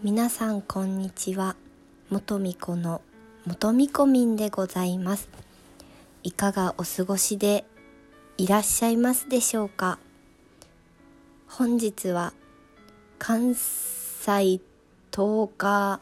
[0.00, 1.56] 皆さんこんにちは。
[2.08, 3.02] 元美子の
[3.46, 5.28] 元美子民でございます。
[6.22, 7.64] いかがお過ごしで
[8.36, 9.98] いらっしゃいますでしょうか？
[11.48, 12.32] 本日は
[13.18, 14.60] 関西
[15.10, 15.98] 10日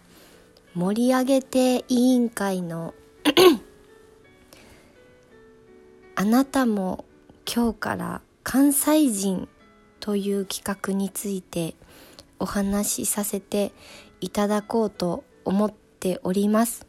[0.74, 2.92] 盛り上げて委員会の
[6.16, 7.06] あなたも
[7.50, 9.48] 今日から関西人
[10.00, 11.74] という企画について
[12.38, 13.72] お話しさせて
[14.20, 16.86] いただこうと思っております。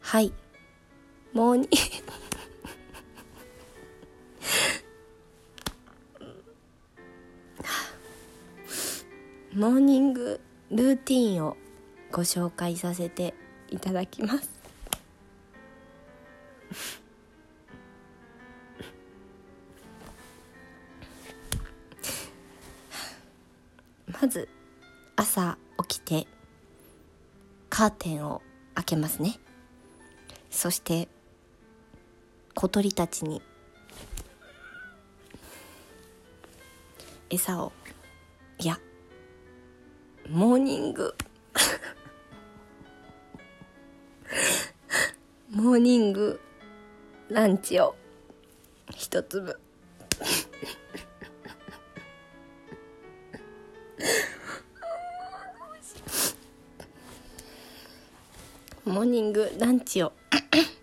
[0.00, 0.32] はい。
[1.32, 1.68] もうに。
[9.52, 11.56] モーニングルーティンを
[12.12, 13.34] ご紹介させて
[13.70, 14.50] いただきます。
[24.20, 24.48] まず
[25.14, 26.26] 朝起きて
[27.68, 28.40] カーテンを
[28.74, 29.38] 開けますね。
[30.50, 31.08] そして
[32.54, 33.42] 小鳥たちに
[37.28, 37.72] 餌を
[38.58, 38.78] いや
[40.30, 41.14] モーニング。
[45.50, 46.40] モーニング
[47.28, 47.94] ランチを
[48.90, 49.60] 一粒。
[58.86, 60.12] モーニングランチを。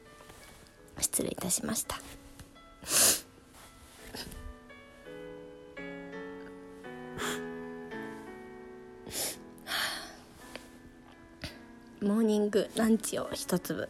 [0.99, 1.95] 失礼いたしました。
[12.01, 13.87] モーニングランチを一粒。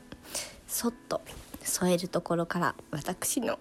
[0.68, 1.24] そっと
[1.64, 3.58] 添えるところから私の